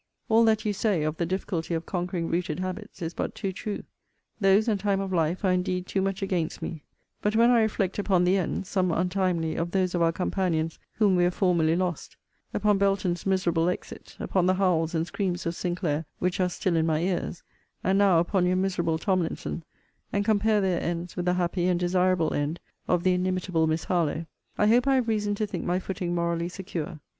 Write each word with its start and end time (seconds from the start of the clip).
All 0.29 0.43
that 0.45 0.65
you 0.65 0.73
say, 0.73 1.03
of 1.03 1.17
the 1.17 1.27
difficulty 1.27 1.75
of 1.75 1.85
conquering 1.85 2.27
rooted 2.27 2.59
habits, 2.59 3.03
is 3.03 3.13
but 3.13 3.35
too 3.35 3.51
true. 3.51 3.83
Those, 4.39 4.67
and 4.67 4.79
time 4.79 4.99
of 4.99 5.13
life, 5.13 5.45
are 5.45 5.51
indeed 5.51 5.85
too 5.85 6.01
much 6.01 6.23
against 6.23 6.59
me: 6.59 6.81
but, 7.21 7.35
when 7.35 7.51
I 7.51 7.61
reflect 7.61 7.99
upon 7.99 8.23
the 8.23 8.35
ends 8.35 8.67
(some 8.67 8.91
untimely) 8.91 9.55
of 9.55 9.69
those 9.69 9.93
of 9.93 10.01
our 10.01 10.11
companions 10.11 10.79
whom 10.93 11.15
we 11.15 11.23
have 11.25 11.35
formerly 11.35 11.75
lost; 11.75 12.17
upon 12.51 12.79
Belton's 12.79 13.27
miserable 13.27 13.69
exit; 13.69 14.17
upon 14.19 14.47
the 14.47 14.55
howls 14.55 14.95
and 14.95 15.05
screams 15.05 15.45
of 15.45 15.53
Sinclair, 15.53 16.05
which 16.17 16.39
are 16.39 16.49
still 16.49 16.75
in 16.77 16.87
my 16.87 17.01
ears; 17.01 17.43
and 17.83 17.99
now 17.99 18.17
upon 18.19 18.47
your 18.47 18.55
miserable 18.55 18.97
Tomlinson, 18.97 19.63
and 20.11 20.25
compare 20.25 20.61
their 20.61 20.81
ends 20.81 21.15
with 21.15 21.25
the 21.25 21.35
happy 21.35 21.67
and 21.67 21.79
desirable 21.79 22.33
end 22.33 22.59
of 22.87 23.03
the 23.03 23.13
inimitable 23.13 23.67
Miss 23.67 23.83
Harlowe, 23.83 24.25
I 24.57 24.65
hope 24.65 24.87
I 24.87 24.95
have 24.95 25.07
reason 25.07 25.35
to 25.35 25.45
think 25.45 25.63
my 25.63 25.77
footing 25.77 26.15
morally 26.15 26.49
secure. 26.49 27.01